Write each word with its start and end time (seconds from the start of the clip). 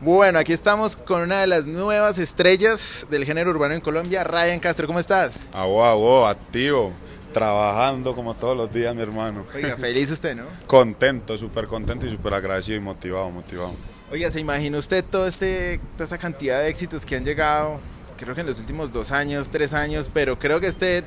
Bueno, 0.00 0.38
aquí 0.38 0.52
estamos 0.52 0.94
con 0.94 1.22
una 1.22 1.40
de 1.40 1.48
las 1.48 1.66
nuevas 1.66 2.20
estrellas 2.20 3.04
del 3.10 3.24
género 3.24 3.50
urbano 3.50 3.74
en 3.74 3.80
Colombia, 3.80 4.22
Ryan 4.22 4.60
Castro. 4.60 4.86
¿Cómo 4.86 5.00
estás? 5.00 5.48
Aguo, 5.52 5.84
aguo, 5.84 6.24
activo, 6.24 6.92
trabajando 7.32 8.14
como 8.14 8.34
todos 8.34 8.56
los 8.56 8.72
días, 8.72 8.94
mi 8.94 9.02
hermano. 9.02 9.44
Oiga, 9.52 9.76
feliz 9.78 10.08
usted, 10.12 10.36
¿no? 10.36 10.44
Contento, 10.68 11.36
súper 11.36 11.66
contento 11.66 12.06
y 12.06 12.12
súper 12.12 12.32
agradecido 12.34 12.76
y 12.76 12.80
motivado, 12.80 13.28
motivado. 13.32 13.74
Oiga, 14.12 14.30
¿se 14.30 14.38
imagina 14.38 14.78
usted 14.78 15.04
todo 15.04 15.26
este, 15.26 15.80
toda 15.94 16.04
esta 16.04 16.18
cantidad 16.18 16.60
de 16.60 16.68
éxitos 16.68 17.04
que 17.04 17.16
han 17.16 17.24
llegado? 17.24 17.80
Creo 18.16 18.36
que 18.36 18.42
en 18.42 18.46
los 18.46 18.60
últimos 18.60 18.92
dos 18.92 19.10
años, 19.10 19.50
tres 19.50 19.74
años, 19.74 20.12
pero 20.14 20.38
creo 20.38 20.60
que 20.60 20.68
este 20.68 21.02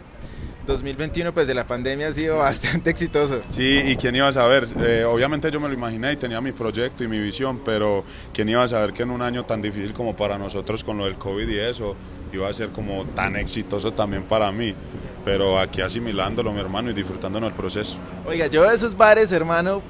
2021 0.66 1.34
pues 1.34 1.48
de 1.48 1.54
la 1.54 1.66
pandemia 1.66 2.08
ha 2.08 2.14
sido 2.14 2.38
bastante 2.40 2.90
exitoso. 2.90 3.40
Sí, 3.48 3.82
y 3.86 3.96
quién 3.96 4.16
iba 4.16 4.28
a 4.28 4.34
saber, 4.34 4.66
eh, 4.80 5.06
obviamente 5.08 5.50
yo 5.52 5.60
me 5.60 5.68
lo 5.68 5.74
imaginé 5.74 6.14
y 6.14 6.16
tenía 6.16 6.42
mi 6.42 6.52
proyecto 6.52 7.04
y 7.04 7.08
mi 7.08 7.20
visión, 7.20 7.62
pero 7.64 8.04
quién 8.34 8.50
iba 8.50 8.64
a 8.64 8.68
saber 8.68 8.94
que 8.94 9.04
en 9.04 9.12
un 9.12 9.22
año 9.22 9.46
tan 9.46 9.62
difícil 9.62 9.94
como 9.94 10.16
para 10.16 10.38
nosotros 10.38 10.84
con 10.84 10.98
lo 10.98 11.06
del 11.06 11.18
COVID 11.18 11.48
y 11.48 11.60
eso, 11.60 11.96
iba 12.34 12.48
a 12.48 12.54
ser 12.54 12.70
como 12.70 13.06
tan 13.06 13.36
exitoso 13.36 13.94
también 13.94 14.24
para 14.24 14.52
mí. 14.52 14.76
Pero 15.24 15.60
aquí 15.60 15.82
asimilándolo, 15.82 16.52
mi 16.52 16.60
hermano, 16.60 16.90
y 16.90 16.94
disfrutándonos 16.94 17.52
el 17.52 17.56
proceso. 17.56 18.00
Oiga, 18.26 18.48
yo 18.48 18.64
de 18.68 18.74
esos 18.74 18.98
bares, 18.98 19.32
hermano, 19.32 19.84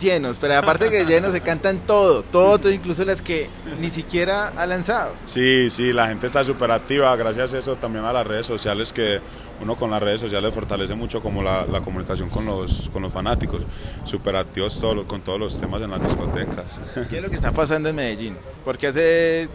llenos, 0.00 0.38
pero 0.38 0.56
aparte 0.56 0.90
que 0.90 1.04
llenos 1.04 1.32
se 1.32 1.40
cantan 1.40 1.80
todo, 1.86 2.22
todo, 2.22 2.58
todo, 2.58 2.72
incluso 2.72 3.04
las 3.04 3.22
que 3.22 3.48
ni 3.80 3.90
siquiera 3.90 4.48
ha 4.48 4.66
lanzado. 4.66 5.12
Sí, 5.24 5.70
sí, 5.70 5.92
la 5.92 6.08
gente 6.08 6.26
está 6.26 6.44
súper 6.44 6.70
activa, 6.70 7.14
gracias 7.16 7.54
a 7.54 7.58
eso 7.58 7.76
también 7.76 8.04
a 8.04 8.12
las 8.12 8.26
redes 8.26 8.46
sociales 8.46 8.92
que 8.92 9.20
uno 9.60 9.76
con 9.76 9.90
las 9.90 10.02
redes 10.02 10.20
sociales 10.20 10.52
fortalece 10.54 10.94
mucho 10.94 11.20
como 11.20 11.42
la, 11.42 11.66
la 11.66 11.80
comunicación 11.80 12.30
con 12.30 12.44
los, 12.44 12.90
con 12.90 13.02
los 13.02 13.12
fanáticos, 13.12 13.62
súper 14.04 14.36
activos 14.36 14.78
todo, 14.80 15.06
con 15.06 15.22
todos 15.22 15.38
los 15.38 15.60
temas 15.60 15.82
en 15.82 15.90
las 15.90 16.02
discotecas. 16.02 16.80
¿Qué 17.10 17.16
es 17.16 17.22
lo 17.22 17.30
que 17.30 17.36
está 17.36 17.52
pasando 17.52 17.88
en 17.88 17.96
Medellín? 17.96 18.36
Porque 18.64 18.88
hace 18.88 19.48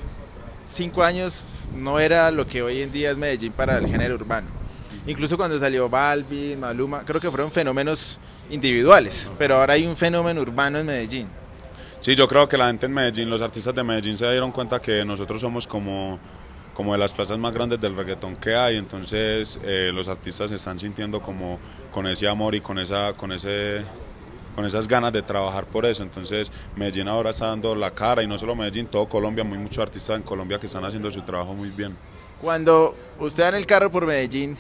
cinco 0.69 1.03
años 1.03 1.69
no 1.73 1.99
era 1.99 2.31
lo 2.31 2.47
que 2.47 2.61
hoy 2.61 2.81
en 2.81 2.91
día 2.91 3.11
es 3.11 3.17
Medellín 3.17 3.51
para 3.51 3.77
el 3.77 3.87
género 3.87 4.15
urbano. 4.15 4.56
Incluso 5.07 5.37
cuando 5.37 5.57
salió 5.57 5.87
Balvin, 5.87 6.59
Maluma, 6.59 7.03
creo 7.05 7.21
que 7.21 7.29
fueron 7.29 7.49
fenómenos 7.49 8.19
individuales, 8.49 9.31
pero 9.37 9.55
ahora 9.55 9.73
hay 9.73 9.85
un 9.85 9.95
fenómeno 9.95 10.41
urbano 10.41 10.79
en 10.79 10.85
Medellín. 10.85 11.27
Sí, 11.99 12.13
yo 12.13 12.27
creo 12.27 12.47
que 12.47 12.57
la 12.57 12.67
gente 12.67 12.85
en 12.87 12.93
Medellín, 12.93 13.29
los 13.29 13.41
artistas 13.41 13.73
de 13.73 13.83
Medellín 13.83 14.17
se 14.17 14.29
dieron 14.29 14.51
cuenta 14.51 14.81
que 14.81 15.05
nosotros 15.05 15.39
somos 15.39 15.65
como, 15.65 16.19
como 16.73 16.91
de 16.91 16.99
las 16.99 17.13
plazas 17.13 17.37
más 17.37 17.53
grandes 17.53 17.79
del 17.79 17.95
reggaetón 17.95 18.35
que 18.35 18.55
hay, 18.55 18.75
entonces 18.75 19.59
eh, 19.63 19.91
los 19.93 20.09
artistas 20.09 20.49
se 20.49 20.57
están 20.57 20.77
sintiendo 20.77 21.21
como 21.21 21.57
con 21.89 22.05
ese 22.05 22.27
amor 22.27 22.53
y 22.53 22.59
con, 22.59 22.77
esa, 22.77 23.13
con, 23.13 23.31
ese, 23.31 23.81
con 24.55 24.65
esas 24.65 24.89
ganas 24.89 25.13
de 25.13 25.21
trabajar 25.21 25.65
por 25.65 25.85
eso, 25.85 26.03
entonces 26.03 26.51
Medellín 26.75 27.07
ahora 27.07 27.29
está 27.29 27.47
dando 27.47 27.73
la 27.75 27.91
cara 27.91 28.21
y 28.23 28.27
no 28.27 28.37
solo 28.37 28.55
Medellín, 28.55 28.87
todo 28.87 29.07
Colombia, 29.07 29.45
muy 29.45 29.57
muchos 29.57 29.79
artistas 29.79 30.17
en 30.17 30.23
Colombia 30.23 30.59
que 30.59 30.65
están 30.65 30.83
haciendo 30.83 31.09
su 31.09 31.21
trabajo 31.21 31.53
muy 31.53 31.69
bien. 31.69 31.95
Cuando 32.39 32.95
usted 33.19 33.45
va 33.45 33.49
en 33.49 33.55
el 33.55 33.65
carro 33.65 33.89
por 33.89 34.05
Medellín, 34.05 34.55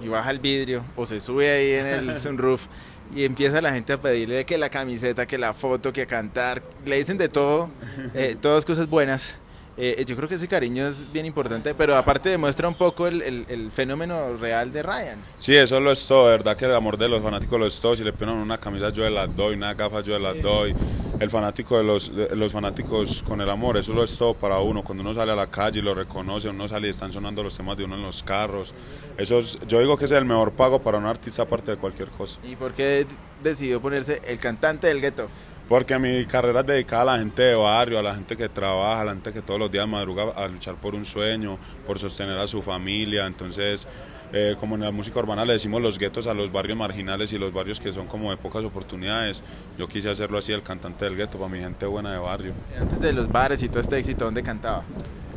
y 0.00 0.08
baja 0.08 0.30
el 0.30 0.38
vidrio 0.38 0.84
o 0.96 1.06
se 1.06 1.20
sube 1.20 1.50
ahí 1.50 1.72
en 1.72 1.86
el 1.86 2.20
sunroof 2.20 2.66
y 3.14 3.24
empieza 3.24 3.60
la 3.60 3.72
gente 3.72 3.92
a 3.92 4.00
pedirle 4.00 4.44
que 4.44 4.58
la 4.58 4.68
camiseta, 4.68 5.26
que 5.26 5.38
la 5.38 5.54
foto, 5.54 5.92
que 5.92 6.06
cantar, 6.06 6.62
le 6.84 6.96
dicen 6.96 7.16
de 7.16 7.28
todo, 7.28 7.70
eh, 8.14 8.36
todas 8.40 8.64
cosas 8.64 8.88
buenas. 8.88 9.38
Eh, 9.80 10.04
yo 10.04 10.16
creo 10.16 10.28
que 10.28 10.34
ese 10.34 10.48
cariño 10.48 10.88
es 10.88 11.12
bien 11.12 11.24
importante, 11.24 11.72
pero 11.72 11.94
aparte 11.96 12.28
demuestra 12.28 12.66
un 12.66 12.74
poco 12.74 13.06
el, 13.06 13.22
el, 13.22 13.46
el, 13.48 13.70
fenómeno 13.70 14.36
real 14.36 14.72
de 14.72 14.82
Ryan. 14.82 15.18
Sí, 15.38 15.54
eso 15.54 15.78
lo 15.78 15.92
es 15.92 16.04
todo, 16.04 16.24
verdad 16.24 16.56
que 16.56 16.64
el 16.64 16.74
amor 16.74 16.98
de 16.98 17.08
los 17.08 17.22
fanáticos 17.22 17.60
lo 17.60 17.64
es 17.64 17.78
todo. 17.78 17.94
Si 17.94 18.02
le 18.02 18.12
piden 18.12 18.30
una 18.30 18.58
camisa, 18.58 18.90
yo 18.90 19.08
las 19.08 19.34
doy, 19.36 19.54
una 19.54 19.74
gafa, 19.74 20.00
yo 20.00 20.18
las 20.18 20.42
doy. 20.42 20.74
El 21.20 21.30
fanático 21.30 21.76
de 21.76 21.82
los, 21.82 22.14
de 22.14 22.36
los 22.36 22.52
fanáticos 22.52 23.24
con 23.24 23.40
el 23.40 23.50
amor, 23.50 23.76
eso 23.76 23.92
lo 23.92 24.04
es 24.04 24.16
todo 24.16 24.34
para 24.34 24.60
uno. 24.60 24.84
Cuando 24.84 25.02
uno 25.02 25.12
sale 25.12 25.32
a 25.32 25.34
la 25.34 25.48
calle 25.48 25.80
y 25.80 25.82
lo 25.82 25.92
reconoce, 25.92 26.48
uno 26.48 26.68
sale 26.68 26.86
y 26.86 26.90
están 26.90 27.10
sonando 27.10 27.42
los 27.42 27.56
temas 27.56 27.76
de 27.76 27.84
uno 27.84 27.96
en 27.96 28.02
los 28.02 28.22
carros. 28.22 28.72
Eso 29.16 29.40
es, 29.40 29.58
yo 29.66 29.80
digo 29.80 29.96
que 29.96 30.04
es 30.04 30.12
el 30.12 30.24
mejor 30.24 30.52
pago 30.52 30.80
para 30.80 30.96
un 30.96 31.06
artista 31.06 31.42
aparte 31.42 31.72
de 31.72 31.76
cualquier 31.76 32.08
cosa. 32.08 32.38
¿Y 32.44 32.54
por 32.54 32.72
qué 32.72 33.04
decidió 33.42 33.80
ponerse 33.80 34.22
el 34.26 34.38
cantante 34.38 34.86
del 34.86 35.00
gueto? 35.00 35.28
Porque 35.68 35.98
mi 35.98 36.24
carrera 36.24 36.60
es 36.60 36.66
dedicada 36.66 37.02
a 37.02 37.04
la 37.04 37.18
gente 37.18 37.42
de 37.42 37.54
barrio, 37.54 37.98
a 37.98 38.02
la 38.02 38.14
gente 38.14 38.36
que 38.36 38.48
trabaja, 38.48 39.02
a 39.02 39.04
la 39.04 39.12
gente 39.12 39.32
que 39.32 39.42
todos 39.42 39.60
los 39.60 39.70
días 39.70 39.86
madruga 39.86 40.30
a 40.34 40.48
luchar 40.48 40.76
por 40.76 40.94
un 40.94 41.04
sueño, 41.04 41.58
por 41.86 41.98
sostener 41.98 42.38
a 42.38 42.46
su 42.46 42.62
familia. 42.62 43.26
Entonces, 43.26 43.86
eh, 44.32 44.56
como 44.58 44.76
en 44.76 44.82
la 44.82 44.90
música 44.90 45.18
urbana 45.18 45.44
le 45.44 45.54
decimos 45.54 45.82
los 45.82 45.98
guetos 45.98 46.26
a 46.26 46.32
los 46.32 46.50
barrios 46.50 46.76
marginales 46.78 47.32
y 47.34 47.38
los 47.38 47.52
barrios 47.52 47.80
que 47.80 47.92
son 47.92 48.06
como 48.06 48.30
de 48.30 48.38
pocas 48.38 48.64
oportunidades, 48.64 49.42
yo 49.78 49.86
quise 49.88 50.08
hacerlo 50.08 50.38
así, 50.38 50.52
el 50.52 50.62
cantante 50.62 51.04
del 51.04 51.16
gueto, 51.16 51.38
para 51.38 51.50
mi 51.50 51.60
gente 51.60 51.84
buena 51.84 52.12
de 52.12 52.18
barrio. 52.18 52.54
Antes 52.80 53.00
de 53.00 53.12
los 53.12 53.28
bares 53.30 53.62
y 53.62 53.68
todo 53.68 53.80
este 53.80 53.98
éxito, 53.98 54.24
¿dónde 54.24 54.42
cantaba? 54.42 54.84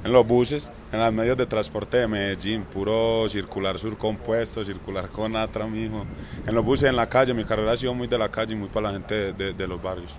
En 0.04 0.12
los 0.12 0.26
buses, 0.26 0.72
en 0.92 1.00
los 1.00 1.14
medios 1.14 1.38
de 1.38 1.46
transporte 1.46 1.98
de 1.98 2.08
Medellín, 2.08 2.64
puro 2.64 3.30
circular 3.30 3.78
sur 3.78 3.96
compuesto, 3.98 4.66
circular 4.66 5.10
con 5.10 5.36
atra, 5.36 5.68
mijo. 5.68 6.06
En 6.48 6.56
los 6.56 6.66
buses, 6.66 6.90
en 6.90 6.96
la 6.96 7.08
calle, 7.08 7.36
mi 7.36 7.44
carrera 7.44 7.74
ha 7.74 7.78
sido 7.78 7.94
muy 7.94 8.08
de 8.08 8.18
la 8.18 8.30
calle 8.30 8.56
y 8.56 8.58
muy 8.58 8.68
para 8.68 8.88
la 8.88 8.94
gente 8.94 9.34
de, 9.34 9.68
los 9.68 9.82
barrios. 9.82 10.16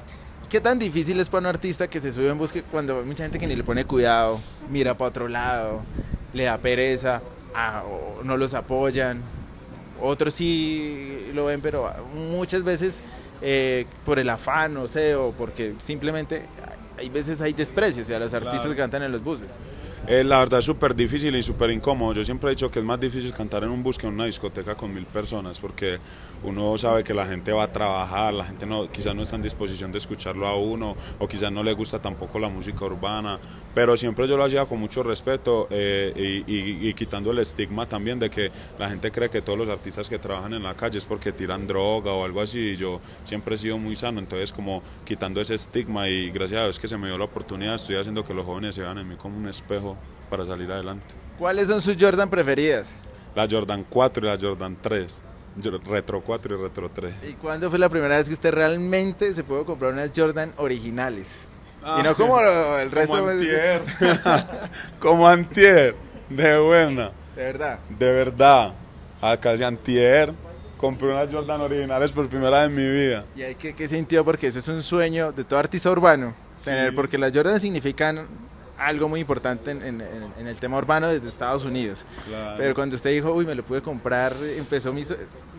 ¿Qué 0.49 0.61
tan 0.61 0.79
difícil 0.79 1.19
es 1.19 1.29
para 1.29 1.41
un 1.41 1.47
artista 1.47 1.89
que 1.89 2.01
se 2.01 2.13
sube 2.13 2.29
en 2.29 2.39
bus 2.39 2.55
cuando 2.71 3.01
hay 3.01 3.05
mucha 3.05 3.25
gente 3.25 3.41
que 3.41 3.47
ni 3.49 3.57
le 3.57 3.65
pone 3.65 3.85
cuidado, 3.85 4.39
mira 4.71 4.97
para 4.97 5.09
otro 5.09 5.27
lado, 5.27 5.83
le 6.33 6.45
da 6.45 6.59
pereza, 6.59 7.21
ah, 7.55 7.83
no 8.23 8.37
los 8.37 8.55
apoyan? 8.55 9.21
Otros 10.01 10.35
sí 10.35 11.29
lo 11.35 11.47
ven, 11.47 11.61
pero 11.61 11.91
muchas 12.13 12.63
veces 12.63 13.03
eh, 13.41 13.87
por 14.05 14.21
el 14.21 14.29
afán, 14.29 14.75
no 14.75 14.87
sé, 14.87 15.17
o 15.17 15.33
porque 15.33 15.75
simplemente 15.79 16.43
hay 16.99 17.09
veces 17.09 17.41
hay 17.41 17.53
desprecio 17.53 18.03
hacia 18.03 18.19
los 18.19 18.33
artistas 18.35 18.61
claro. 18.61 18.75
que 18.75 18.81
cantan 18.81 19.03
en 19.03 19.13
los 19.13 19.23
buses. 19.23 19.53
Eh, 20.09 20.25
la 20.25 20.41
verdad 20.41 20.59
es 20.59 20.65
súper 20.65 20.97
difícil 20.97 21.37
y 21.37 21.43
súper 21.45 21.71
incómodo. 21.71 22.13
Yo 22.13 22.25
siempre 22.25 22.51
he 22.51 22.55
dicho 22.55 22.69
que 22.71 22.81
es 22.81 22.85
más 22.85 22.99
difícil 22.99 23.33
cantar 23.33 23.63
en 23.63 23.71
un 23.71 23.85
bus 23.85 23.99
que 23.99 24.09
en 24.09 24.15
una 24.15 24.25
discoteca 24.25 24.75
con 24.75 24.93
mil 24.93 25.07
personas 25.07 25.61
porque 25.61 26.01
uno 26.43 26.77
sabe 26.77 27.05
que 27.05 27.15
la 27.15 27.25
gente 27.25 27.53
va 27.53 27.63
a 27.65 27.73
trabajar, 27.73 28.35
la 28.35 28.45
gente 28.45 28.67
no, 28.67 28.91
quizás 28.91 29.15
no 29.15 29.23
está 29.23 29.37
en 29.37 29.43
disposición 29.43 29.93
de 29.93 29.99
escucharlo 29.99 30.49
a 30.49 30.57
uno 30.57 30.97
o 31.21 31.29
quizás 31.29 31.53
no 31.53 31.63
le 31.63 31.73
gusta 31.73 32.01
tampoco 32.03 32.41
la 32.41 32.49
música 32.49 32.85
urbana, 32.85 33.39
pero 33.77 33.97
siempre 33.97 34.27
yo 34.27 34.37
lo 34.37 34.45
hacía 34.45 34.67
con 34.67 34.81
mucho 34.81 35.05
respeto 35.05 35.69
eh, 35.71 36.43
y, 36.49 36.89
y, 36.89 36.95
quitando 36.95 37.31
el 37.31 37.39
estigma 37.39 37.87
también 37.87 38.19
de 38.19 38.29
que 38.29 38.51
la 38.81 38.89
gente 38.89 39.13
cree 39.13 39.31
que 39.31 39.41
todos 39.41 39.57
los 39.57 39.69
artistas 39.69 40.09
que 40.09 40.19
trabajan 40.19 40.53
en 40.55 40.65
la 40.65 40.75
calle 40.75 40.99
es 40.99 41.05
porque 41.05 41.31
tiran 41.31 41.69
droga 41.69 42.11
o 42.13 42.25
algo 42.25 42.41
así 42.41 42.71
y 42.71 42.77
yo 42.77 43.01
siempre 43.23 43.55
he 43.55 43.59
sido 43.59 43.79
muy 43.79 43.95
sano, 43.95 44.19
entonces 44.19 44.53
como 44.53 44.83
quitando 45.05 45.41
ese 45.41 45.55
estigma 45.55 46.09
y 46.09 46.31
gracias 46.33 46.61
a 46.61 46.65
Dios 46.65 46.81
que 46.81 46.89
se 46.89 46.99
me 46.99 47.07
dio 47.07 47.17
la 47.19 47.25
oportunidad 47.25 47.77
estoy 47.77 47.97
haciendo 47.97 48.25
que 48.25 48.35
los 48.35 48.45
jóvenes 48.45 48.75
se 48.75 48.81
vean 48.81 48.99
en 48.99 49.09
mí 49.09 49.15
como 49.15 49.37
un 49.37 49.49
espejo 49.49 49.92
para 50.31 50.45
salir 50.45 50.71
adelante. 50.71 51.15
¿Cuáles 51.39 51.69
son 51.69 51.83
sus 51.83 51.97
Jordan 51.99 52.31
preferidas? 52.31 52.95
La 53.35 53.49
Jordan 53.51 53.85
4 53.89 54.25
y 54.25 54.29
la 54.29 54.39
Jordan 54.41 54.77
3. 54.81 55.23
Retro 55.85 56.23
4 56.23 56.55
y 56.55 56.63
Retro 56.63 56.91
3. 56.91 57.15
¿Y 57.29 57.33
cuándo 57.35 57.69
fue 57.69 57.79
la 57.79 57.89
primera 57.89 58.17
vez 58.17 58.27
que 58.27 58.33
usted 58.33 58.53
realmente 58.53 59.33
se 59.35 59.45
pudo 59.45 59.65
comprar 59.65 59.93
unas 59.93 60.13
Jordan 60.15 60.53
originales? 60.57 61.49
Ah, 61.85 61.99
y 62.01 62.03
no 62.03 62.15
como 62.15 62.41
el 62.41 62.91
resto 62.91 63.19
como 63.19 63.29
antier. 63.29 63.83
como 64.99 65.29
antier. 65.29 65.95
De 66.31 66.59
buena. 66.59 67.11
¿De 67.37 67.43
verdad? 67.43 67.79
De 67.91 68.13
verdad. 68.13 68.75
Acá 69.21 69.57
de 69.57 69.65
antier 69.65 70.33
compré 70.83 71.13
unas 71.13 71.33
Jordan 71.33 71.61
originales 71.61 72.11
por 72.11 72.29
primera 72.29 72.61
vez 72.61 72.69
en 72.69 72.75
mi 72.75 72.89
vida. 72.89 73.25
¿Y 73.37 73.43
hay 73.43 73.55
que 73.55 73.75
qué 73.75 73.87
sintió? 73.87 74.25
Porque 74.25 74.49
ese 74.49 74.59
es 74.59 74.69
un 74.69 74.83
sueño 74.83 75.33
de 75.33 75.45
todo 75.45 75.59
artista 75.59 75.91
urbano. 75.91 76.35
Sí. 76.57 76.67
Tener, 76.67 76.95
porque 76.95 77.19
las 77.19 77.33
Jordan 77.33 77.61
significan 77.61 78.27
algo 78.79 79.09
muy 79.09 79.21
importante 79.21 79.71
en, 79.71 79.83
en, 79.83 80.01
en, 80.01 80.47
el 80.47 80.57
tema 80.57 80.79
urbano 80.79 81.09
desde 81.09 81.29
Estados 81.29 81.65
Unidos. 81.65 82.05
Claro. 82.29 82.55
Pero 82.57 82.75
cuando 82.75 82.97
usted 82.97 83.11
dijo, 83.11 83.33
uy, 83.33 83.47
me 83.47 83.55
lo 83.55 83.63
pude 83.65 83.83
comprar, 83.83 84.33
empezó 84.57 84.93
mi... 84.93 85.03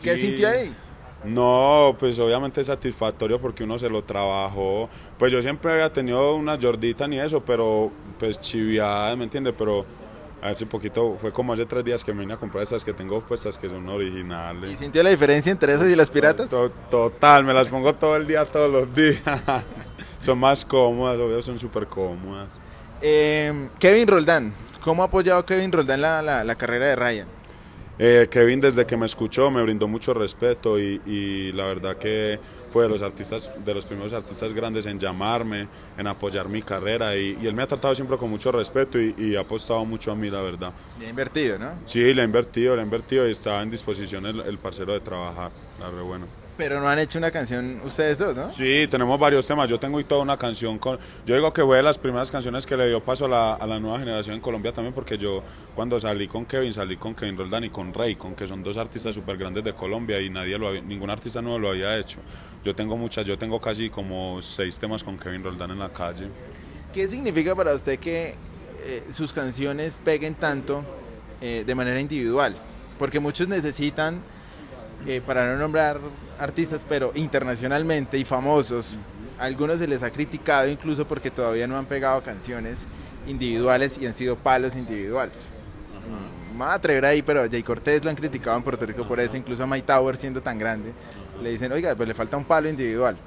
¿Qué 0.01 0.16
sí. 0.16 0.22
sintió 0.22 0.50
ahí? 0.50 0.74
No, 1.24 1.96
pues 2.00 2.19
obviamente 2.19 2.59
es 2.62 2.68
satisfactorio 2.68 3.40
porque 3.40 3.63
uno 3.63 3.78
se 3.79 3.90
lo 3.90 4.03
trabajó. 4.03 4.90
Pues 5.18 5.31
yo 5.31 5.41
siempre 5.41 5.72
había 5.72 5.91
tenido 5.91 6.35
una 6.35 6.57
Jordita 6.59 7.07
ni 7.07 7.19
eso, 7.19 7.42
pero 7.44 7.92
pues 8.19 8.39
chiviada, 8.39 9.16
¿me 9.16 9.24
entiende? 9.24 9.54
Pero 9.54 9.86
hace 10.42 10.66
poquito, 10.66 11.18
fue 11.21 11.31
como 11.31 11.54
hace 11.54 11.66
tres 11.66 11.86
días 11.86 12.04
que 12.04 12.13
me 12.13 12.21
vine 12.21 12.33
a 12.33 12.38
comprar 12.38 12.63
estas 12.63 12.83
que 12.83 12.92
tengo 12.92 13.21
puestas 13.21 13.57
que 13.57 13.69
son 13.69 13.88
originales. 13.88 14.71
¿Y 14.71 14.75
sintió 14.75 15.01
la 15.01 15.09
diferencia 15.09 15.51
entre 15.51 15.74
esas 15.74 15.88
y 15.88 15.95
las 15.95 16.09
piratas? 16.09 16.50
Total, 16.92 17.44
me 17.45 17.54
las 17.54 17.69
pongo 17.69 17.94
todo 17.95 18.18
el 18.18 18.27
día, 18.27 18.44
todos 18.44 18.69
los 18.69 18.94
días. 18.94 19.21
son 20.19 20.38
más 20.39 20.66
cómodas, 20.66 21.18
obvio, 21.18 21.42
son 21.42 21.57
súper 21.57 21.88
cómodas. 21.88 22.59
Eh, 23.06 23.68
Kevin 23.80 24.08
Roldán, 24.08 24.54
¿cómo 24.82 25.04
ha 25.04 25.08
apoyado 25.08 25.46
Kevin 25.46 25.74
Roldán 25.74 26.00
la, 26.00 26.22
la, 26.22 26.46
la 26.46 26.56
carrera 26.56 26.88
de 26.88 26.96
Ryan? 26.96 27.28
Eh, 28.00 28.28
Kevin 28.32 28.62
desde 28.62 28.88
que 28.88 28.96
me 28.96 29.06
escuchó 29.06 29.52
me 29.52 29.62
brindó 29.62 29.90
mucho 29.90 30.14
respeto 30.14 30.80
y, 30.80 31.02
y, 31.06 31.52
la 31.52 31.66
verdad 31.66 31.98
que 31.98 32.40
fue 32.72 32.84
de 32.84 32.90
los 32.90 33.02
artistas, 33.04 33.54
de 33.64 33.74
los 33.74 33.86
primeros 33.86 34.14
artistas 34.14 34.52
grandes 34.54 34.86
en 34.86 35.00
llamarme, 35.00 35.68
en 35.98 36.08
apoyar 36.08 36.48
mi 36.48 36.62
carrera 36.62 37.16
y, 37.16 37.38
y 37.40 37.46
él 37.46 37.54
me 37.54 37.62
ha 37.62 37.68
tratado 37.68 37.94
siempre 37.94 38.18
con 38.18 38.30
mucho 38.30 38.54
respeto 38.54 39.00
y, 39.00 39.14
y, 39.18 39.36
ha 39.36 39.42
apostado 39.42 39.84
mucho 39.84 40.12
a 40.12 40.16
mí, 40.16 40.30
la 40.30 40.42
verdad. 40.42 40.72
Le 40.98 41.08
ha 41.08 41.10
invertido, 41.10 41.60
¿no? 41.60 41.72
Sí, 41.86 42.14
le 42.14 42.22
ha 42.22 42.26
invertido, 42.26 42.74
le 42.76 42.82
ha 42.82 42.86
invertido 42.86 43.28
y 43.28 43.32
está 43.32 43.62
en 43.62 43.70
disposición 43.70 44.26
el, 44.26 44.40
el 44.40 44.58
parcero 44.58 44.94
de 44.94 45.02
trabajar, 45.02 45.52
la 45.80 45.92
re 45.92 46.02
bueno. 46.02 46.26
Pero 46.56 46.80
no 46.80 46.88
han 46.88 47.00
hecho 47.00 47.18
una 47.18 47.32
canción 47.32 47.82
ustedes 47.84 48.20
dos, 48.20 48.36
¿no? 48.36 48.50
Sí, 48.50 48.88
tenemos 48.90 49.20
varios 49.20 49.48
temas. 49.48 49.68
Yo 49.68 49.80
tengo 49.80 50.00
y 50.00 50.04
toda 50.04 50.22
una 50.22 50.38
canción 50.38 50.78
con. 50.78 51.00
Yo 51.26 51.34
digo 51.34 51.52
que 51.52 51.64
fue 51.64 51.78
de 51.78 51.84
las 51.84 51.98
primeras 51.98 52.30
canciones 52.30 52.68
que 52.68 52.78
le 52.78 52.88
dio 52.88 53.04
paso 53.04 53.26
a 53.26 53.28
la, 53.28 53.54
a 53.56 53.66
la 53.66 53.80
nueva 53.80 53.98
generación 53.98 54.36
en 54.36 54.42
Colombia 54.42 54.72
también, 54.72 54.94
porque 54.94 55.18
yo 55.18 55.44
cuando 55.74 56.00
salí 56.00 56.28
con 56.28 56.46
Kevin, 56.46 56.72
salí 56.72 56.98
con 56.98 57.16
Kevin 57.16 57.38
Roldán 57.38 57.64
y 57.64 57.70
con 57.70 57.92
con 57.92 58.36
que 58.36 58.48
son 58.48 58.64
dos 58.64 58.78
artistas 58.78 59.16
súper 59.16 59.38
grandes 59.38 59.64
de 59.64 59.74
Colombia 59.74 60.22
y 60.22 60.30
nadie 60.30 60.58
lo 60.58 60.74
ningún 60.82 61.10
artista 61.10 61.42
nuevo 61.42 61.58
lo 61.58 61.70
había 61.70 61.98
hecho. 61.98 62.20
Yo 62.64 62.76
tengo 62.76 62.98
muchas, 62.98 63.26
yo 63.26 63.38
tengo 63.38 63.60
casi 63.60 63.90
como 63.90 64.42
seis 64.42 64.80
temas 64.80 65.04
con 65.04 65.18
Kevin 65.18 65.44
Roldán 65.44 65.72
en 65.72 65.80
la 65.80 65.90
calle. 65.90 66.28
¿Qué 66.94 67.08
significa 67.08 67.56
para 67.56 67.74
usted 67.74 68.00
que 68.00 68.36
eh, 68.86 69.04
sus 69.12 69.34
canciones 69.34 69.98
peguen 70.04 70.36
tanto 70.36 70.84
eh, 71.42 71.64
de 71.66 71.76
manera 71.76 72.00
individual? 72.00 72.56
Porque 73.00 73.20
muchos 73.20 73.48
necesitan 73.48 74.22
eh, 75.06 75.22
para 75.26 75.52
no 75.52 75.58
nombrar 75.58 76.00
artistas, 76.40 76.86
pero 76.88 77.12
internacionalmente 77.16 78.18
y 78.18 78.26
famosos, 78.26 79.00
algunos 79.40 79.80
se 79.80 79.88
les 79.88 80.04
ha 80.04 80.12
criticado 80.12 80.68
incluso 80.68 81.06
porque 81.06 81.30
todavía 81.30 81.68
no 81.68 81.78
han 81.78 81.86
pegado 81.86 82.22
canciones 82.22 82.88
individuales 83.28 83.98
y 83.98 84.06
han 84.06 84.14
sido 84.14 84.36
palos 84.36 84.76
individuales. 84.76 85.36
Me 86.54 86.60
voy 86.60 86.68
a 86.68 86.74
atrever 86.74 87.06
ahí, 87.06 87.22
pero 87.22 87.42
a 87.42 87.50
Jay 87.50 87.64
Cortés 87.64 88.04
lo 88.04 88.10
han 88.10 88.16
criticado 88.16 88.56
en 88.56 88.64
Puerto 88.64 88.86
Rico 88.86 89.08
por 89.08 89.20
eso, 89.20 89.36
incluso 89.36 89.64
a 89.64 89.68
Mike 89.68 89.88
Tower 89.88 90.16
siendo 90.16 90.42
tan 90.42 90.58
grande, 90.60 90.94
le 91.42 91.50
dicen, 91.50 91.72
oiga, 91.72 91.96
pues 91.96 92.08
le 92.08 92.14
falta 92.14 92.38
un 92.38 92.46
palo 92.46 92.70
individual. 92.70 93.18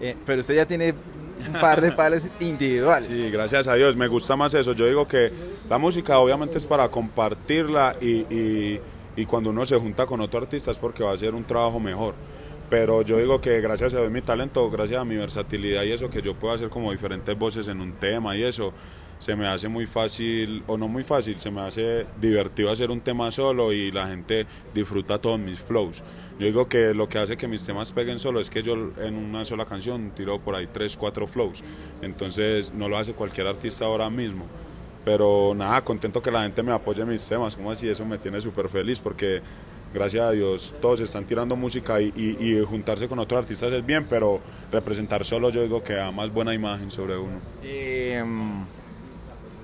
Eh, 0.00 0.14
pero 0.24 0.40
usted 0.40 0.54
ya 0.54 0.66
tiene 0.66 0.94
un 1.46 1.60
par 1.60 1.80
de 1.80 1.92
palos 1.92 2.28
individuales. 2.40 3.08
Sí, 3.08 3.30
gracias 3.30 3.66
a 3.66 3.74
Dios, 3.74 3.96
me 3.96 4.06
gusta 4.06 4.36
más 4.36 4.54
eso. 4.54 4.72
Yo 4.74 4.86
digo 4.86 5.08
que 5.08 5.32
la 5.68 5.78
música 5.78 6.18
obviamente 6.18 6.58
es 6.58 6.66
para 6.66 6.88
compartirla 6.88 7.96
y 8.00 8.26
y 8.30 8.80
cuando 9.26 9.50
uno 9.50 9.64
se 9.66 9.76
junta 9.76 10.06
con 10.06 10.20
otro 10.20 10.40
artista 10.40 10.70
es 10.70 10.78
porque 10.78 11.02
va 11.02 11.10
a 11.10 11.14
hacer 11.14 11.34
un 11.34 11.44
trabajo 11.44 11.80
mejor. 11.80 12.14
Pero 12.70 13.02
yo 13.02 13.16
digo 13.16 13.40
que 13.40 13.60
gracias 13.60 13.94
a 13.94 14.00
mi 14.10 14.20
talento, 14.20 14.70
gracias 14.70 15.00
a 15.00 15.04
mi 15.04 15.16
versatilidad 15.16 15.84
y 15.84 15.92
eso, 15.92 16.10
que 16.10 16.20
yo 16.20 16.34
puedo 16.34 16.54
hacer 16.54 16.68
como 16.68 16.92
diferentes 16.92 17.36
voces 17.38 17.68
en 17.68 17.80
un 17.80 17.92
tema 17.92 18.36
y 18.36 18.42
eso, 18.42 18.74
se 19.18 19.34
me 19.34 19.46
hace 19.46 19.68
muy 19.68 19.86
fácil, 19.86 20.62
o 20.66 20.76
no 20.76 20.86
muy 20.86 21.02
fácil, 21.02 21.40
se 21.40 21.50
me 21.50 21.60
hace 21.60 22.06
divertido 22.20 22.70
hacer 22.70 22.90
un 22.90 23.00
tema 23.00 23.30
solo 23.30 23.72
y 23.72 23.90
la 23.90 24.06
gente 24.06 24.46
disfruta 24.74 25.18
todos 25.18 25.40
mis 25.40 25.60
flows. 25.60 26.02
Yo 26.38 26.46
digo 26.46 26.68
que 26.68 26.94
lo 26.94 27.08
que 27.08 27.18
hace 27.18 27.36
que 27.36 27.48
mis 27.48 27.64
temas 27.64 27.90
peguen 27.90 28.18
solo 28.18 28.38
es 28.38 28.48
que 28.48 28.62
yo 28.62 28.74
en 28.98 29.16
una 29.16 29.44
sola 29.44 29.64
canción 29.64 30.12
tiro 30.14 30.38
por 30.38 30.54
ahí 30.54 30.68
tres, 30.72 30.96
cuatro 30.96 31.26
flows. 31.26 31.64
Entonces 32.00 32.72
no 32.74 32.88
lo 32.88 32.96
hace 32.96 33.12
cualquier 33.12 33.48
artista 33.48 33.86
ahora 33.86 34.08
mismo. 34.08 34.44
Pero 35.08 35.54
nada, 35.56 35.82
contento 35.82 36.20
que 36.20 36.30
la 36.30 36.42
gente 36.42 36.62
me 36.62 36.70
apoye 36.70 37.00
en 37.00 37.08
mis 37.08 37.26
temas, 37.26 37.56
como 37.56 37.70
así, 37.70 37.88
eso 37.88 38.04
me 38.04 38.18
tiene 38.18 38.42
súper 38.42 38.68
feliz 38.68 39.00
porque 39.00 39.40
gracias 39.94 40.22
a 40.22 40.32
Dios 40.32 40.74
todos 40.82 41.00
están 41.00 41.24
tirando 41.24 41.56
música 41.56 41.98
y, 41.98 42.62
juntarse 42.68 43.08
con 43.08 43.18
otros 43.18 43.38
artistas 43.38 43.72
es 43.72 43.86
bien, 43.86 44.04
pero 44.04 44.38
representar 44.70 45.24
solo 45.24 45.48
yo 45.48 45.62
digo 45.62 45.82
que 45.82 45.94
da 45.94 46.12
más 46.12 46.30
buena 46.30 46.52
imagen 46.52 46.90
sobre 46.90 47.16
uno. 47.16 47.40
Em, 47.62 48.66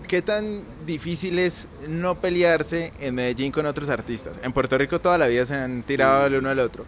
¿Qué 0.09 0.23
tan 0.23 0.63
difícil 0.87 1.39
es 1.39 1.69
no 1.91 2.19
pelearse 2.19 2.95
en 2.99 3.15
Medellín 3.15 3.53
con 3.53 3.67
otros 3.67 3.91
artistas? 3.91 4.41
En 4.43 4.51
Puerto 4.55 4.79
Rico 4.79 4.99
toda 4.99 5.19
la 5.19 5.27
vida 5.27 5.45
se 5.45 5.57
han 5.57 5.83
tirado 5.83 6.25
el 6.25 6.37
uno 6.37 6.49
al 6.49 6.59
otro. 6.59 6.87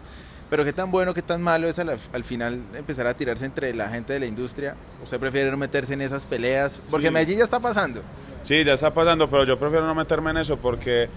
Pero 0.49 0.65
qué 0.65 0.73
tan 0.73 0.89
bueno, 0.89 1.13
qué 1.13 1.21
tan 1.21 1.43
malo 1.43 1.67
es 1.67 1.77
al, 1.77 2.23
final 2.23 2.59
empezar 2.73 3.05
a 3.05 3.13
tirarse 3.13 3.45
entre 3.45 3.75
la 3.75 3.87
gente 3.89 4.13
de 4.13 4.19
la 4.19 4.25
industria. 4.25 4.75
¿Usted 5.03 5.19
prefiere 5.19 5.51
no 5.51 5.57
meterse 5.57 5.93
en 5.93 6.01
esas 6.01 6.25
peleas? 6.25 6.81
Porque 6.89 7.11
Medellín 7.11 7.37
ya 7.37 7.43
está 7.43 7.59
pasando. 7.59 8.01
Sí, 8.41 8.63
ya 8.63 8.73
está 8.73 8.93
pasando, 8.93 9.29
pero 9.29 9.43
yo 9.43 9.57
prefiero 9.57 9.85
no 9.85 9.95
meterme 9.95 10.31
en 10.31 10.37
eso 10.37 10.57
porque 10.57 11.09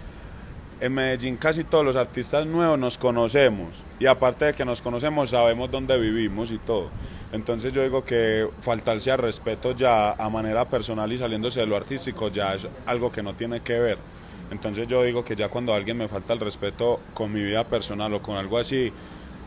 en 0.80 0.94
Medellín 0.94 1.36
casi 1.36 1.62
todos 1.64 1.84
los 1.84 1.96
artistas 1.96 2.46
nuevos 2.46 2.78
nos 2.78 2.96
conocemos 2.96 3.84
y 3.98 4.06
aparte 4.06 4.46
de 4.46 4.54
que 4.54 4.64
nos 4.64 4.80
conocemos 4.80 5.30
sabemos 5.30 5.70
dónde 5.70 5.98
vivimos 5.98 6.50
y 6.50 6.58
todo. 6.58 6.88
Entonces 7.32 7.72
yo 7.72 7.82
digo 7.82 8.04
que 8.04 8.48
faltarse 8.60 9.12
al 9.12 9.18
respeto 9.18 9.76
ya 9.76 10.12
a 10.12 10.30
manera 10.30 10.64
personal 10.64 11.12
y 11.12 11.18
saliéndose 11.18 11.60
de 11.60 11.66
lo 11.66 11.76
artístico 11.76 12.28
ya 12.28 12.54
es 12.54 12.66
algo 12.86 13.12
que 13.12 13.22
no 13.22 13.34
tiene 13.34 13.60
que 13.60 13.78
ver. 13.78 13.98
Entonces 14.50 14.88
yo 14.88 15.04
digo 15.04 15.24
que 15.24 15.36
ya 15.36 15.48
cuando 15.48 15.74
alguien 15.74 15.96
me 15.96 16.08
falta 16.08 16.32
el 16.32 16.40
respeto 16.40 16.98
con 17.14 17.32
mi 17.32 17.42
vida 17.42 17.62
personal 17.64 18.12
o 18.14 18.22
con 18.22 18.36
algo 18.36 18.58
así, 18.58 18.92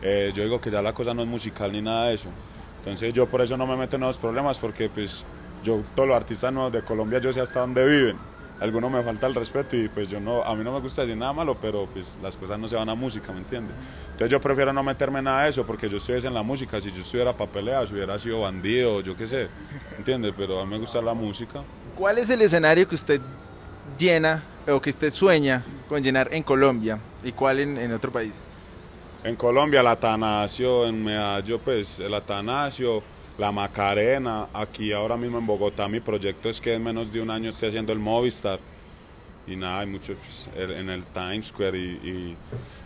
eh, 0.00 0.32
yo 0.34 0.44
digo 0.44 0.60
que 0.60 0.70
ya 0.70 0.80
la 0.80 0.94
cosa 0.94 1.12
no 1.12 1.22
es 1.22 1.28
musical 1.28 1.72
ni 1.72 1.82
nada 1.82 2.08
de 2.08 2.14
eso. 2.14 2.30
Entonces 2.78 3.12
yo 3.12 3.26
por 3.26 3.42
eso 3.42 3.56
no 3.56 3.66
me 3.66 3.76
meto 3.76 3.96
en 3.96 4.04
esos 4.04 4.18
problemas 4.18 4.58
porque 4.58 4.88
pues 4.88 5.26
yo, 5.64 5.82
todos 5.96 6.08
los 6.08 6.16
artistas 6.16 6.52
nuevos 6.52 6.72
de 6.72 6.82
Colombia, 6.84 7.18
yo 7.18 7.32
sé 7.32 7.40
hasta 7.40 7.60
dónde 7.60 7.84
viven. 7.84 8.16
Algunos 8.60 8.90
me 8.90 9.02
falta 9.02 9.26
el 9.26 9.34
respeto 9.34 9.76
y 9.76 9.88
pues 9.88 10.08
yo 10.08 10.20
no, 10.20 10.44
a 10.44 10.54
mí 10.54 10.62
no 10.62 10.72
me 10.72 10.80
gusta 10.80 11.02
decir 11.02 11.16
nada 11.16 11.32
malo, 11.32 11.56
pero 11.60 11.86
pues 11.86 12.20
las 12.22 12.36
cosas 12.36 12.56
no 12.58 12.68
se 12.68 12.76
van 12.76 12.88
a 12.88 12.94
música, 12.94 13.32
¿me 13.32 13.38
entiendes? 13.38 13.74
Entonces 14.12 14.30
yo 14.30 14.40
prefiero 14.40 14.72
no 14.72 14.82
meterme 14.84 15.18
en 15.18 15.24
nada 15.24 15.42
de 15.42 15.50
eso 15.50 15.66
porque 15.66 15.88
yo 15.88 15.96
estoy 15.96 16.24
en 16.24 16.32
la 16.32 16.42
música, 16.44 16.80
si 16.80 16.92
yo 16.92 17.00
estuviera 17.00 17.32
para 17.36 17.50
pelear, 17.50 17.88
si 17.88 17.94
hubiera 17.94 18.16
sido 18.16 18.42
bandido, 18.42 19.00
yo 19.00 19.16
qué 19.16 19.26
sé, 19.26 19.48
¿entiendes? 19.98 20.32
Pero 20.36 20.60
a 20.60 20.64
mí 20.64 20.70
me 20.70 20.78
gusta 20.78 21.02
la 21.02 21.14
música. 21.14 21.64
¿Cuál 21.96 22.18
es 22.18 22.30
el 22.30 22.42
escenario 22.42 22.86
que 22.86 22.94
usted 22.94 23.20
llena 23.98 24.40
o 24.68 24.80
que 24.80 24.90
usted 24.90 25.10
sueña 25.10 25.62
con 25.88 26.02
llenar 26.02 26.28
en 26.32 26.44
Colombia 26.44 27.00
y 27.24 27.32
cuál 27.32 27.58
en, 27.58 27.76
en 27.76 27.92
otro 27.92 28.12
país? 28.12 28.34
En 29.24 29.34
Colombia, 29.36 29.80
el 29.80 29.86
Atanasio, 29.86 30.86
en 30.86 31.02
Medallo, 31.02 31.58
pues 31.58 31.98
el 31.98 32.14
Atanasio, 32.14 33.02
la 33.36 33.50
Macarena, 33.50 34.48
aquí 34.52 34.92
ahora 34.92 35.16
mismo 35.16 35.38
en 35.38 35.46
Bogotá 35.46 35.88
mi 35.88 36.00
proyecto 36.00 36.48
es 36.48 36.60
que 36.60 36.74
en 36.74 36.84
menos 36.84 37.12
de 37.12 37.20
un 37.20 37.30
año 37.30 37.50
esté 37.50 37.68
haciendo 37.68 37.92
el 37.92 37.98
Movistar. 37.98 38.60
Y 39.46 39.56
nada, 39.56 39.80
hay 39.80 39.86
muchos 39.86 40.16
pues, 40.16 40.50
en 40.56 40.88
el 40.88 41.04
Times 41.04 41.48
Square 41.48 41.78
y, 41.78 42.36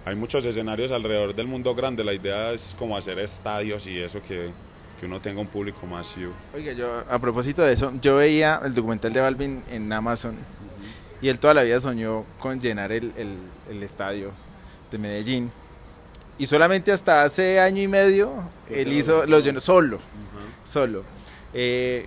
hay 0.05 0.17
muchos 0.17 0.45
escenarios 0.45 0.91
alrededor 0.91 1.35
del 1.35 1.47
mundo 1.47 1.73
grande, 1.75 2.03
la 2.03 2.13
idea 2.13 2.53
es 2.53 2.75
como 2.77 2.97
hacer 2.97 3.19
estadios 3.21 3.87
y 3.87 4.01
eso 4.01 4.21
que, 4.23 4.51
que 4.99 5.07
uno 5.07 5.21
tenga 5.21 5.41
un 5.41 5.47
público 5.47 5.87
masivo. 5.87 6.33
Oiga, 6.53 6.73
yo 6.73 7.05
a 7.09 7.19
propósito 7.21 7.63
de 7.63 7.75
eso, 7.75 7.93
yo 8.01 8.17
veía 8.17 8.61
el 8.65 8.75
documental 8.75 9.13
de 9.13 9.21
Balvin 9.21 9.63
en 9.71 9.93
Amazon 9.93 10.37
y 11.21 11.29
él 11.29 11.39
toda 11.39 11.55
la 11.55 11.63
vida 11.63 11.79
soñó 11.79 12.25
con 12.41 12.61
llenar 12.61 12.91
el, 12.91 13.13
el, 13.17 13.37
el 13.71 13.83
estadio 13.83 14.33
de 14.91 14.99
Medellín. 14.99 15.53
Y 16.39 16.47
solamente 16.47 16.91
hasta 16.91 17.23
hace 17.23 17.61
año 17.61 17.83
y 17.83 17.89
medio 17.89 18.33
él 18.71 18.93
hizo, 18.93 19.27
lo 19.27 19.39
llenó 19.41 19.61
solo 19.61 20.01
solo. 20.69 21.05
Eh, 21.55 22.07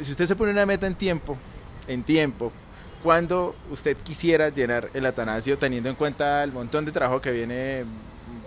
si 0.00 0.10
usted 0.10 0.26
se 0.26 0.36
pone 0.36 0.52
una 0.52 0.66
meta 0.66 0.86
en 0.86 0.94
tiempo, 0.94 1.36
en 1.86 2.02
tiempo, 2.02 2.52
¿cuándo 3.02 3.54
usted 3.70 3.96
quisiera 3.98 4.48
llenar 4.48 4.90
el 4.94 5.06
Atanasio 5.06 5.58
teniendo 5.58 5.88
en 5.88 5.94
cuenta 5.94 6.42
el 6.42 6.52
montón 6.52 6.84
de 6.84 6.92
trabajo 6.92 7.20
que 7.20 7.30
viene 7.30 7.84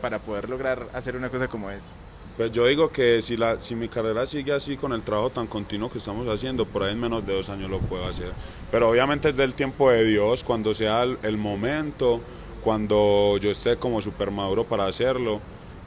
para 0.01 0.19
poder 0.19 0.49
lograr 0.49 0.89
hacer 0.93 1.15
una 1.15 1.29
cosa 1.29 1.47
como 1.47 1.69
esa? 1.69 1.87
Pues 2.35 2.51
yo 2.51 2.67
digo 2.67 2.91
que 2.91 3.21
si, 3.23 3.35
la, 3.35 3.59
si 3.59 3.75
mi 3.75 3.87
carrera 3.87 4.25
sigue 4.27 4.53
así 4.53 4.77
con 4.77 4.93
el 4.93 5.01
trabajo 5.01 5.31
tan 5.31 5.47
continuo 5.47 5.89
que 5.89 5.97
estamos 5.97 6.27
haciendo, 6.27 6.65
por 6.67 6.83
ahí 6.83 6.93
en 6.93 6.99
menos 6.99 7.25
de 7.25 7.33
dos 7.33 7.49
años 7.49 7.69
lo 7.69 7.79
puedo 7.79 8.05
hacer. 8.05 8.31
Pero 8.69 8.89
obviamente 8.89 9.29
es 9.29 9.37
del 9.37 9.55
tiempo 9.55 9.89
de 9.89 10.03
Dios, 10.03 10.43
cuando 10.43 10.75
sea 10.75 11.01
el, 11.01 11.37
momento, 11.37 12.21
cuando 12.63 13.37
yo 13.39 13.49
esté 13.49 13.77
como 13.77 14.03
super 14.03 14.29
maduro 14.29 14.65
para 14.65 14.85
hacerlo, 14.85 15.41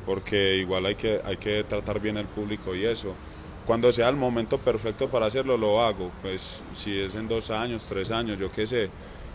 porque 0.07 0.57
igual 0.57 0.87
hay 0.87 0.97
que, 0.97 1.21
hay 1.25 1.37
que 1.37 1.63
tratar 1.63 2.01
bien 2.01 2.17
el 2.17 2.27
público 2.27 2.75
y 2.75 2.85
eso 2.85 3.15
cuando 3.67 3.93
sea 3.93 4.09
el 4.09 4.17
momento 4.17 4.59
perfecto 4.59 5.09
para 5.09 5.27
hacerlo, 5.27 5.57
lo 5.57 5.83
hago. 5.83 6.11
Pues 6.23 6.63
si 6.73 6.99
es 6.99 7.15
en 7.15 7.29
dos 7.29 7.51
años, 7.51 7.87
tres 7.87 8.11
años, 8.11 8.39
yo 8.39 8.51
qué 8.51 8.67
sé. 8.67 8.91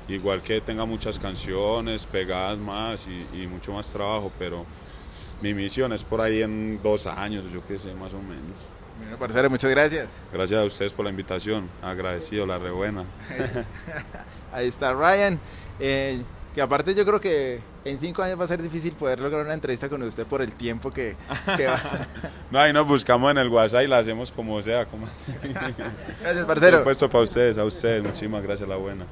Igual 0.08 0.42
que 0.44 0.62
tenga 0.62 0.86
muchas 0.86 1.18
canciones 1.18 2.06
pegadas 2.06 2.58
más 2.60 3.08
y, 3.08 3.48
mucho 3.48 3.74
más 3.74 3.92
trabajo, 3.92 4.32
pero 4.38 4.64
mi 5.42 5.54
misión 5.54 5.94
es 5.94 6.04
por 6.04 6.22
ahí 6.22 6.44
en 6.44 6.82
dos 6.84 7.08
años, 7.08 7.52
yo 7.52 7.66
qué 7.66 7.80
sé, 7.80 7.94
más 7.96 8.14
o 8.14 8.22
menos. 8.22 8.56
Bueno, 9.00 9.18
parcero, 9.18 9.50
muchas 9.50 9.72
gracias. 9.72 10.22
Gracias 10.32 10.60
a 10.60 10.64
ustedes 10.64 10.94
por 10.94 11.06
la 11.06 11.12
invitación. 11.12 11.70
Agradecido, 11.82 12.46
la 12.46 12.60
rebuena. 12.60 13.04
Ahí 14.54 14.68
está 14.68 14.94
Ryan. 14.94 15.40
Eh, 15.80 16.22
que 16.56 16.62
aparte 16.62 16.96
yo 16.96 17.06
creo 17.06 17.20
que 17.20 17.60
en 17.84 18.00
cinco 18.00 18.24
años 18.24 18.40
va 18.40 18.46
a 18.46 18.48
ser 18.48 18.62
difícil 18.62 18.94
poder 18.94 19.20
lograr 19.20 19.44
una 19.44 19.54
entrevista 19.54 19.90
con 19.90 20.02
usted 20.04 20.26
por 20.26 20.42
el 20.42 20.54
tiempo 20.54 20.90
que, 20.90 21.18
va. 21.46 21.82
no, 22.50 22.60
ahí 22.60 22.72
nos 22.72 22.88
buscamos 22.88 23.30
en 23.32 23.40
el 23.40 23.50
WhatsApp 23.50 23.84
y 23.84 23.88
la 23.88 23.98
hacemos 23.98 24.32
como 24.32 24.62
sea, 24.62 24.86
como 24.86 25.06
así. 25.06 25.34
Gracias, 26.22 26.46
parcero. 26.46 26.78
Por 26.78 26.96
supuesto, 26.96 27.10
para 27.10 27.24
ustedes, 27.26 27.58
a 27.58 27.66
ustedes, 27.66 28.02
muchísimas 28.02 28.42
gracias, 28.42 28.70
la 28.70 28.78
buena. 28.78 29.06